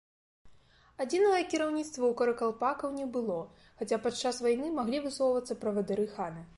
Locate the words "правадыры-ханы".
5.65-6.41